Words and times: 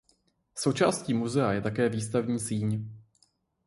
Součástí 0.55 1.13
muzea 1.13 1.51
je 1.53 1.61
také 1.61 1.89
výstavní 1.89 2.39
síň. 2.39 2.85